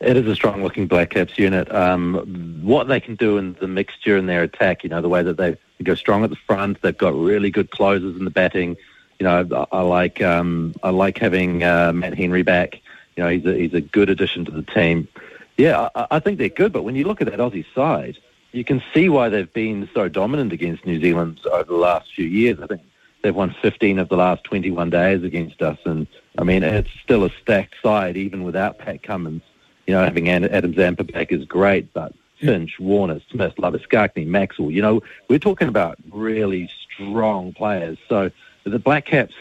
It 0.00 0.16
is 0.16 0.26
a 0.26 0.34
strong 0.34 0.62
looking 0.62 0.86
Black 0.86 1.10
Caps 1.10 1.38
unit. 1.38 1.72
Um, 1.74 2.60
what 2.62 2.86
they 2.86 3.00
can 3.00 3.16
do 3.16 3.36
in 3.36 3.54
the 3.54 3.66
mixture 3.66 4.16
in 4.16 4.26
their 4.26 4.44
attack, 4.44 4.84
you 4.84 4.90
know, 4.90 5.02
the 5.02 5.08
way 5.08 5.22
that 5.22 5.36
they 5.36 5.56
go 5.82 5.94
strong 5.96 6.22
at 6.22 6.30
the 6.30 6.36
front. 6.36 6.80
They've 6.82 6.96
got 6.96 7.14
really 7.14 7.50
good 7.50 7.70
closers 7.70 8.16
in 8.16 8.24
the 8.24 8.30
batting. 8.30 8.76
You 9.18 9.24
know, 9.24 9.66
I, 9.72 9.76
I 9.76 9.80
like 9.80 10.22
um, 10.22 10.74
I 10.84 10.90
like 10.90 11.18
having 11.18 11.64
uh, 11.64 11.92
Matt 11.92 12.16
Henry 12.16 12.42
back. 12.42 12.80
You 13.16 13.24
know, 13.24 13.30
he's 13.30 13.44
a, 13.44 13.54
he's 13.54 13.74
a 13.74 13.80
good 13.80 14.08
addition 14.08 14.44
to 14.44 14.52
the 14.52 14.62
team. 14.62 15.08
Yeah, 15.56 15.88
I, 15.96 16.06
I 16.12 16.18
think 16.20 16.38
they're 16.38 16.48
good. 16.48 16.72
But 16.72 16.84
when 16.84 16.94
you 16.94 17.04
look 17.04 17.20
at 17.20 17.28
that 17.28 17.40
Aussie 17.40 17.66
side, 17.74 18.16
you 18.52 18.62
can 18.62 18.80
see 18.94 19.08
why 19.08 19.28
they've 19.28 19.52
been 19.52 19.88
so 19.92 20.08
dominant 20.08 20.52
against 20.52 20.86
New 20.86 21.00
Zealand 21.00 21.40
over 21.52 21.64
the 21.64 21.74
last 21.74 22.14
few 22.14 22.26
years. 22.26 22.60
I 22.62 22.68
think 22.68 22.82
they've 23.22 23.34
won 23.34 23.54
15 23.60 23.98
of 23.98 24.08
the 24.08 24.16
last 24.16 24.44
21 24.44 24.90
days 24.90 25.24
against 25.24 25.60
us, 25.60 25.78
and 25.84 26.06
I 26.38 26.44
mean 26.44 26.62
it's 26.62 26.90
still 27.02 27.24
a 27.24 27.30
stacked 27.42 27.74
side 27.82 28.16
even 28.16 28.44
without 28.44 28.78
Pat 28.78 29.02
Cummins. 29.02 29.42
You 29.88 29.94
know, 29.94 30.04
having 30.04 30.28
Adam 30.28 30.74
Zampa 30.74 31.02
back 31.02 31.32
is 31.32 31.46
great, 31.46 31.94
but 31.94 32.12
Finch, 32.38 32.78
Warner, 32.78 33.22
Smith, 33.30 33.54
Labuschagne, 33.56 34.26
Maxwell. 34.26 34.70
You 34.70 34.82
know, 34.82 35.02
we're 35.30 35.38
talking 35.38 35.66
about 35.66 35.96
really 36.10 36.70
strong 36.92 37.54
players. 37.54 37.96
So 38.06 38.30
the 38.64 38.78
Black 38.78 39.06
Caps, 39.06 39.32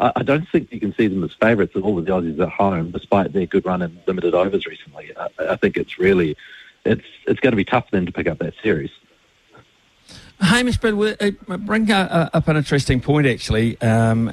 I 0.00 0.24
don't 0.24 0.48
think 0.48 0.72
you 0.72 0.80
can 0.80 0.92
see 0.96 1.06
them 1.06 1.22
as 1.22 1.32
favourites 1.34 1.76
of 1.76 1.84
all 1.84 1.96
of 1.96 2.06
the 2.06 2.10
Aussies 2.10 2.40
at 2.40 2.48
home, 2.48 2.90
despite 2.90 3.32
their 3.32 3.46
good 3.46 3.64
run 3.64 3.82
in 3.82 3.96
limited 4.04 4.34
overs 4.34 4.66
recently. 4.66 5.12
I, 5.38 5.54
think 5.54 5.76
it's 5.76 5.96
really, 5.96 6.36
it's 6.84 7.06
it's 7.28 7.38
going 7.38 7.52
to 7.52 7.56
be 7.56 7.64
tough 7.64 7.88
for 7.88 7.94
them 7.94 8.04
to 8.04 8.12
pick 8.12 8.26
up 8.26 8.40
that 8.40 8.54
series. 8.64 8.90
Hamish, 10.40 10.78
but 10.78 10.94
bring 11.66 11.90
up 11.90 12.48
an 12.48 12.56
interesting 12.56 13.00
point 13.00 13.26
actually 13.26 13.80
um, 13.80 14.30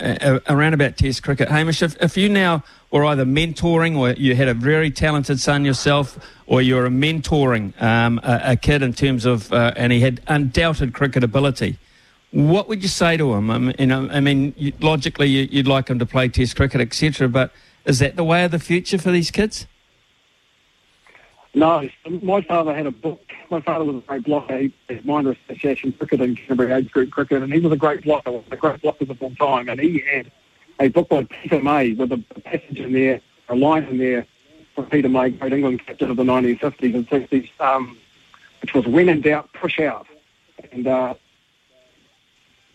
around 0.50 0.74
about 0.74 0.98
Test 0.98 1.24
cricket. 1.24 1.50
Hamish, 1.50 1.82
if, 1.82 1.96
if 2.02 2.18
you 2.18 2.28
now 2.28 2.64
were 2.90 3.06
either 3.06 3.26
mentoring 3.26 3.98
or 3.98 4.12
you 4.12 4.36
had 4.36 4.48
a 4.48 4.54
very 4.54 4.92
talented 4.92 5.40
son 5.40 5.64
yourself, 5.64 6.20
or 6.48 6.62
you're 6.62 6.90
mentoring 6.90 7.80
um, 7.82 8.20
a, 8.24 8.42
a, 8.44 8.56
kid 8.56 8.82
in 8.82 8.94
terms 8.94 9.26
of, 9.26 9.54
uh, 9.54 9.72
and 9.78 9.94
he 9.94 10.02
had 10.02 10.20
undoubted 10.28 10.94
cricket 10.94 11.24
ability, 11.24 11.78
what 12.32 12.68
would 12.68 12.82
you 12.82 12.90
say 12.90 13.16
to 13.18 13.34
him? 13.34 13.52
I 13.52 13.58
mean, 13.58 13.76
you 13.78 14.10
I 14.10 14.20
mean 14.20 14.54
you, 14.58 14.74
logically 14.80 15.28
you'd 15.28 15.68
like 15.68 15.90
him 15.90 16.00
to 16.00 16.06
play 16.06 16.30
Test 16.30 16.56
cricket, 16.56 16.82
etc. 16.82 17.30
But 17.30 17.52
is 17.86 18.00
that 18.00 18.16
the 18.16 18.24
way 18.24 18.44
of 18.44 18.52
the 18.52 18.60
future 18.60 18.98
for 18.98 19.12
these 19.12 19.32
kids? 19.32 19.68
No, 21.54 21.90
my 22.22 22.42
father 22.42 22.74
had 22.74 22.86
a 22.86 22.92
book. 22.92 23.22
My 23.50 23.60
father 23.60 23.84
was 23.84 23.98
a 23.98 24.08
great 24.08 24.24
blocker. 24.24 24.58
He 24.58 24.74
was 24.88 25.04
minor 25.04 25.32
association 25.32 25.92
cricket 25.92 26.22
and 26.22 26.38
Canterbury 26.38 26.72
age 26.72 26.92
group 26.92 27.12
cricket, 27.12 27.44
and 27.44 27.54
he 27.54 27.60
was 27.60 27.74
a 27.74 27.78
great 27.78 28.04
blocker, 28.04 28.32
one 28.32 28.44
of 28.44 28.50
the 28.50 28.56
great 28.56 28.82
blockers 28.82 29.10
of 29.10 29.22
all 29.22 29.36
time. 29.36 29.68
And 29.68 29.80
he 29.80 30.00
had 30.00 30.32
a 30.80 30.88
book 30.88 31.10
by 31.10 31.26
Peter 31.26 31.62
May 31.62 31.92
with 31.94 32.12
a 32.14 32.18
passage 32.44 32.80
in 32.80 32.94
there, 32.94 33.20
a 33.50 33.56
line 33.56 33.84
in 33.84 33.98
there 33.98 34.26
from 34.76 34.86
Peter 34.86 35.10
May, 35.10 35.32
great 35.32 35.52
England 35.52 35.86
captain 35.86 36.10
of 36.10 36.16
the 36.16 36.24
1950s 36.24 36.96
and 36.96 37.10
60s, 37.10 37.50
um, 37.60 37.98
which 38.62 38.74
was 38.74 38.88
when 38.88 39.10
in 39.10 39.20
doubt, 39.20 39.52
push 39.52 39.78
out. 39.82 40.08
And 40.72 40.88
uh, 40.88 41.16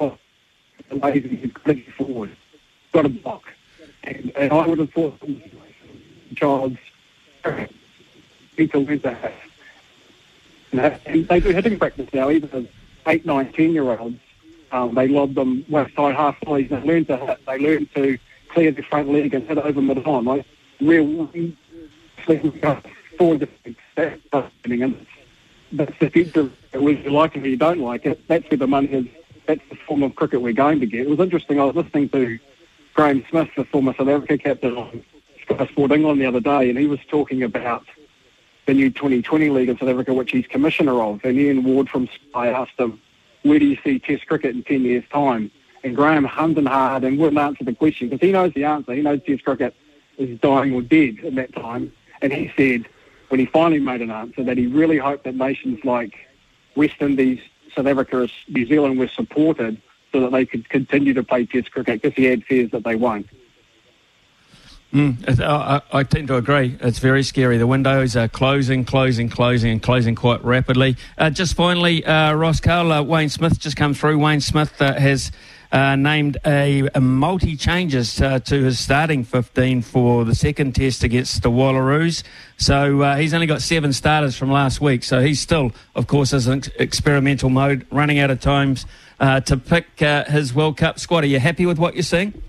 oh, 0.00 0.18
lazy, 0.90 1.49
click 1.49 1.90
forward, 1.92 2.37
got 2.92 3.06
a 3.06 3.09
block. 3.09 3.45
And, 4.04 4.33
and 4.37 4.52
I 4.52 4.66
would 4.66 4.78
have 4.80 4.92
thought 4.92 5.18
child's 6.35 6.78
went 8.58 9.02
to 9.02 9.14
have. 9.14 9.32
And 11.06 11.28
they 11.28 11.40
do 11.40 11.50
hitting 11.50 11.78
practice 11.78 12.08
now, 12.12 12.30
even 12.30 12.50
as 12.50 12.66
eight, 13.06 13.25
nine, 13.25 13.52
ten 13.52 13.72
year 13.72 13.98
olds. 13.98 14.18
Um, 14.72 14.94
they 14.94 15.08
lob 15.08 15.34
them 15.34 15.64
west 15.68 15.94
side 15.94 16.16
half 16.16 16.36
volleys. 16.44 16.68
They 16.68 16.80
learn 16.80 17.04
to 17.06 17.16
hit. 17.16 17.46
They 17.46 17.58
learn 17.58 17.88
to 17.94 18.18
clear 18.48 18.72
the 18.72 18.82
front 18.82 19.08
leg 19.08 19.32
and 19.32 19.46
hit 19.46 19.58
it 19.58 19.64
over 19.64 19.80
mid 19.80 20.04
on. 20.06 20.25
Like 20.25 20.44
real 20.80 21.28
four 23.18 23.36
different 23.36 23.76
steps 23.92 24.22
and 24.64 25.06
that's 25.72 25.98
the 25.98 26.10
future. 26.10 26.50
Whether 26.72 26.90
you 26.90 27.10
like 27.10 27.36
it 27.36 27.44
or 27.44 27.48
you 27.48 27.56
don't 27.56 27.80
like 27.80 28.06
it, 28.06 28.26
that's 28.28 28.48
where 28.50 28.58
the 28.58 28.66
money 28.66 28.88
is. 28.88 29.06
That's 29.46 29.60
the 29.70 29.76
form 29.76 30.02
of 30.02 30.14
cricket 30.14 30.42
we're 30.42 30.52
going 30.52 30.80
to 30.80 30.86
get. 30.86 31.02
It 31.02 31.10
was 31.10 31.20
interesting. 31.20 31.60
I 31.60 31.64
was 31.64 31.76
listening 31.76 32.08
to 32.10 32.38
Graeme 32.94 33.25
Smith, 33.30 33.48
the 33.56 33.64
former 33.64 33.94
South 33.96 34.08
Africa 34.08 34.38
captain, 34.38 34.76
on 34.76 35.04
Sky 35.42 35.66
Sport 35.66 35.92
England 35.92 36.20
the 36.20 36.26
other 36.26 36.40
day, 36.40 36.68
and 36.68 36.78
he 36.78 36.86
was 36.86 36.98
talking 37.08 37.42
about 37.42 37.84
the 38.66 38.75
new 38.75 38.90
2020 38.90 39.50
league 39.50 39.68
in 39.68 39.78
South 39.78 39.88
Africa, 39.88 40.12
which 40.12 40.32
he's 40.32 40.46
commissioner 40.46 41.00
of. 41.00 41.25
And 41.25 41.38
Ian 41.38 41.64
Ward 41.64 41.88
from 41.88 42.08
Sky 42.30 42.49
asked 42.49 42.78
him, 42.78 43.00
where 43.42 43.58
do 43.58 43.64
you 43.64 43.78
see 43.85 43.99
Test 43.99 44.26
cricket 44.26 44.54
in 44.54 44.64
10 44.64 44.82
years' 44.82 45.04
time? 45.11 45.50
And 45.85 45.94
Graeme 45.94 46.25
hummed 46.25 46.58
and 46.58 46.66
hard 46.66 47.04
and 47.04 47.16
wouldn't 47.18 47.38
answer 47.38 47.64
the 47.64 47.75
question 47.75 48.08
because 48.08 48.26
he 48.26 48.32
knows 48.32 48.52
the 48.54 48.64
answer. 48.64 48.92
He 48.92 49.02
knows 49.02 49.20
Test 49.25 49.44
cricket 49.44 49.75
is 50.18 50.38
dying 50.40 50.75
or 50.75 50.82
dead 50.82 51.18
at 51.25 51.35
that 51.37 51.54
time. 51.54 51.92
And 52.20 52.32
he 52.32 52.52
said, 52.56 52.88
when 53.28 53.38
he 53.38 53.46
finally 53.46 53.80
made 53.80 54.02
an 54.02 54.11
answer, 54.11 54.42
that 54.42 54.56
he 54.56 54.66
really 54.66 54.99
hoped 54.99 55.25
that 55.25 55.37
nations 55.37 55.85
like 55.85 56.16
West 56.75 56.96
Indies, 57.00 57.40
South 57.75 57.87
Africa, 57.87 58.28
New 58.49 58.66
Zealand 58.66 58.99
were 58.99 59.08
supported 59.08 59.80
so 60.12 60.20
that 60.20 60.32
they 60.32 60.46
could 60.46 60.68
continue 60.68 61.14
to 61.14 61.23
play 61.23 61.46
Test 61.46 61.70
cricket 61.70 62.02
because 62.02 62.16
he 62.16 62.25
had 62.25 62.44
fears 62.44 62.70
that 62.73 62.85
they 62.85 62.96
won't. 62.96 63.28
Mm, 64.93 65.40
I, 65.40 65.83
I, 65.93 66.02
tend 66.05 66.28
to 66.28 66.37
agree. 66.37 66.78
It's 66.81 67.00
very 67.00 67.25
scary. 67.25 67.59
The 67.59 67.66
windows 67.66 68.16
are 68.16 68.28
closing, 68.28 68.85
closing, 68.85 69.28
closing, 69.28 69.73
and 69.73 69.83
closing 69.83 70.14
quite 70.14 70.43
rapidly. 70.45 70.97
Uh, 71.19 71.28
just 71.28 71.55
finally, 71.55 72.05
uh, 72.05 72.35
Ross 72.35 72.61
Karl, 72.61 72.93
uh, 72.93 73.02
Wayne 73.02 73.28
Smith 73.28 73.59
just 73.59 73.76
come 73.76 73.95
through. 73.95 74.19
Wayne 74.19 74.40
Smith 74.40 74.81
uh, 74.81 74.95
has 74.95 75.33
uh, 75.73 75.97
named 75.97 76.38
a, 76.47 76.88
a 76.95 77.00
multi 77.00 77.57
changes 77.57 78.21
uh, 78.21 78.38
to 78.40 78.62
his 78.62 78.78
starting 78.78 79.25
15 79.25 79.83
for 79.83 80.25
the 80.25 80.35
second 80.35 80.75
test 80.75 81.02
against 81.02 81.43
the 81.43 81.50
Wallaroos. 81.50 82.23
So 82.57 83.02
uh, 83.02 83.16
he's 83.16 83.35
only 83.35 83.47
got 83.47 83.62
seven 83.62 83.93
starters 83.93 84.37
from 84.37 84.50
last 84.50 84.81
week. 84.81 85.05
So 85.05 85.21
he's 85.21 85.40
still, 85.40 85.73
of 85.95 86.07
course, 86.07 86.33
in 86.33 86.59
ex- 86.59 86.69
experimental 86.78 87.50
mode, 87.50 87.87
running 87.90 88.19
out 88.19 88.31
of 88.31 88.40
times 88.40 88.87
uh, 89.19 89.40
to 89.40 89.57
pick 89.57 90.00
uh, 90.00 90.25
his 90.25 90.55
World 90.55 90.76
Cup 90.76 90.99
squad. 90.99 91.25
Are 91.25 91.26
you 91.26 91.40
happy 91.40 91.66
with 91.66 91.78
what 91.78 91.95
you're 91.95 92.02
seeing? 92.02 92.40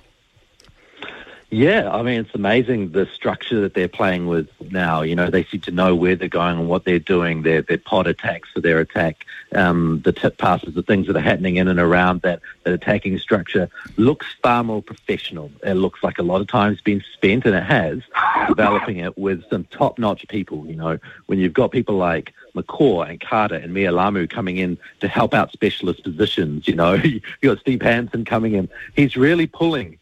Yeah, 1.49 1.89
I 1.93 2.01
mean, 2.01 2.19
it's 2.19 2.35
amazing 2.35 2.91
the 2.91 3.05
structure 3.05 3.61
that 3.61 3.73
they're 3.73 3.87
playing 3.87 4.27
with 4.27 4.49
now. 4.69 5.01
You 5.01 5.15
know, 5.15 5.29
they 5.29 5.45
seem 5.45 5.61
to 5.61 5.71
know 5.71 5.95
where 5.95 6.17
they're 6.17 6.27
going 6.27 6.59
and 6.59 6.67
what 6.67 6.83
they're 6.83 6.99
doing, 6.99 7.43
their, 7.43 7.61
their 7.61 7.77
pod 7.77 8.05
attacks 8.05 8.49
for 8.53 8.59
their 8.59 8.79
attack, 8.79 9.25
um, 9.55 10.01
the 10.03 10.11
tip 10.11 10.37
passes, 10.37 10.73
the 10.73 10.83
things 10.83 11.07
that 11.07 11.15
are 11.15 11.21
happening 11.21 11.55
in 11.55 11.69
and 11.69 11.79
around 11.79 12.21
that, 12.23 12.41
that 12.65 12.73
attacking 12.73 13.17
structure 13.17 13.69
looks 13.95 14.27
far 14.43 14.61
more 14.61 14.81
professional. 14.81 15.49
It 15.63 15.75
looks 15.75 16.03
like 16.03 16.17
a 16.17 16.23
lot 16.23 16.41
of 16.41 16.47
time's 16.47 16.81
been 16.81 17.01
spent, 17.13 17.45
and 17.45 17.55
it 17.55 17.63
has, 17.63 18.01
developing 18.49 18.97
it 18.97 19.17
with 19.17 19.49
some 19.49 19.63
top-notch 19.65 20.27
people. 20.27 20.67
You 20.67 20.75
know, 20.75 20.99
when 21.27 21.39
you've 21.39 21.53
got 21.53 21.71
people 21.71 21.95
like 21.95 22.33
McCaw 22.55 23.09
and 23.09 23.21
Carter 23.21 23.55
and 23.55 23.73
Mia 23.73 23.93
Lamu 23.93 24.27
coming 24.27 24.57
in 24.57 24.77
to 24.99 25.07
help 25.07 25.33
out 25.33 25.53
specialist 25.53 26.03
positions, 26.03 26.67
you 26.67 26.75
know, 26.75 26.93
you've 26.95 27.23
got 27.41 27.59
Steve 27.59 27.81
Hansen 27.81 28.25
coming 28.25 28.53
in. 28.53 28.67
He's 28.97 29.15
really 29.15 29.47
pulling 29.47 29.97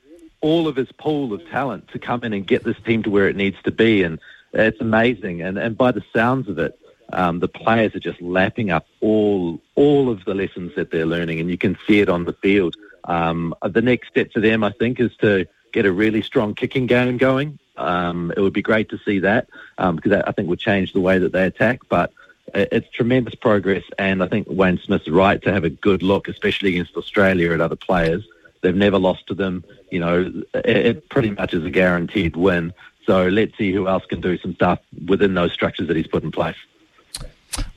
all 0.45 0.67
of 0.67 0.75
his 0.75 0.91
pool 0.91 1.33
of 1.33 1.41
talent 1.49 1.87
to 1.87 1.97
come 1.97 2.23
in 2.23 2.31
and 2.31 2.45
get 2.45 2.63
this 2.63 2.77
team 2.85 3.01
to 3.01 3.09
where 3.09 3.27
it 3.27 3.35
needs 3.35 3.57
to 3.63 3.71
be. 3.71 4.03
And 4.03 4.19
it's 4.53 4.79
amazing. 4.79 5.41
And, 5.41 5.57
and 5.57 5.75
by 5.75 5.91
the 5.91 6.03
sounds 6.15 6.47
of 6.47 6.59
it, 6.59 6.77
um, 7.13 7.39
the 7.39 7.47
players 7.47 7.95
are 7.95 7.99
just 7.99 8.21
lapping 8.21 8.69
up 8.69 8.85
all 9.01 9.59
all 9.73 10.07
of 10.09 10.23
the 10.25 10.35
lessons 10.35 10.73
that 10.75 10.91
they're 10.91 11.05
learning, 11.05 11.39
and 11.39 11.49
you 11.49 11.57
can 11.57 11.77
see 11.87 11.99
it 11.99 12.09
on 12.09 12.25
the 12.25 12.33
field. 12.33 12.75
Um, 13.05 13.55
the 13.63 13.81
next 13.81 14.07
step 14.09 14.31
for 14.31 14.39
them, 14.39 14.63
I 14.63 14.71
think, 14.71 14.99
is 14.99 15.15
to 15.17 15.47
get 15.71 15.85
a 15.87 15.91
really 15.91 16.21
strong 16.21 16.53
kicking 16.53 16.85
game 16.85 17.17
going. 17.17 17.57
Um, 17.77 18.31
it 18.37 18.41
would 18.41 18.53
be 18.53 18.61
great 18.61 18.89
to 18.89 18.99
see 19.05 19.19
that 19.19 19.47
um, 19.79 19.95
because 19.95 20.13
I 20.27 20.31
think 20.31 20.47
would 20.47 20.59
change 20.59 20.93
the 20.93 21.01
way 21.01 21.17
that 21.19 21.31
they 21.31 21.45
attack. 21.45 21.81
But 21.89 22.11
it's 22.53 22.89
tremendous 22.91 23.35
progress, 23.35 23.83
and 23.97 24.21
I 24.21 24.27
think 24.27 24.47
Wayne 24.47 24.77
Smith's 24.77 25.09
right 25.09 25.41
to 25.41 25.51
have 25.51 25.63
a 25.63 25.69
good 25.71 26.03
look, 26.03 26.27
especially 26.27 26.69
against 26.69 26.95
Australia 26.95 27.51
and 27.51 27.61
other 27.61 27.75
players. 27.75 28.23
They've 28.65 28.75
never 28.75 28.97
lost 28.97 29.27
to 29.27 29.35
them. 29.35 29.63
You 29.91 29.99
know, 29.99 30.43
it, 30.55 30.77
it 30.77 31.09
pretty 31.09 31.29
much 31.29 31.53
is 31.53 31.63
a 31.63 31.69
guaranteed 31.69 32.35
win. 32.35 32.73
So 33.05 33.27
let's 33.27 33.55
see 33.59 33.71
who 33.71 33.87
else 33.87 34.03
can 34.07 34.21
do 34.21 34.39
some 34.39 34.55
stuff 34.55 34.79
within 35.07 35.35
those 35.35 35.53
structures 35.53 35.87
that 35.87 35.95
he's 35.95 36.07
put 36.07 36.23
in 36.23 36.31
place. 36.31 36.55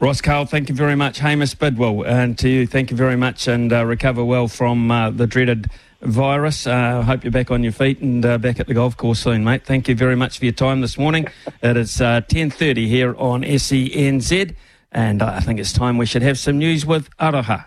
Ross 0.00 0.22
Karl, 0.22 0.46
thank 0.46 0.70
you 0.70 0.74
very 0.74 0.96
much. 0.96 1.18
Hamish 1.18 1.52
Bidwell, 1.52 2.06
and 2.06 2.38
to 2.38 2.48
you, 2.48 2.66
thank 2.66 2.90
you 2.90 2.96
very 2.96 3.16
much, 3.16 3.46
and 3.46 3.70
uh, 3.70 3.84
recover 3.84 4.24
well 4.24 4.48
from 4.48 4.90
uh, 4.90 5.10
the 5.10 5.26
dreaded 5.26 5.66
virus. 6.00 6.66
Uh, 6.66 6.70
I 6.70 6.92
uh, 6.92 7.02
hope 7.02 7.22
you're 7.22 7.30
back 7.30 7.50
on 7.50 7.62
your 7.62 7.72
feet 7.72 8.00
and 8.00 8.24
uh, 8.24 8.38
back 8.38 8.58
at 8.58 8.66
the 8.66 8.72
golf 8.72 8.96
course 8.96 9.20
soon, 9.20 9.44
mate. 9.44 9.66
Thank 9.66 9.88
you 9.88 9.94
very 9.94 10.16
much 10.16 10.38
for 10.38 10.46
your 10.46 10.54
time 10.54 10.80
this 10.80 10.96
morning. 10.96 11.28
It 11.62 11.76
is 11.76 11.90
10.30 11.98 12.70
uh, 12.70 12.88
here 12.88 13.14
on 13.18 13.42
SENZ, 13.42 14.54
and 14.90 15.22
I 15.22 15.40
think 15.40 15.60
it's 15.60 15.74
time 15.74 15.98
we 15.98 16.06
should 16.06 16.22
have 16.22 16.38
some 16.38 16.56
news 16.56 16.86
with 16.86 17.14
Aroha. 17.18 17.66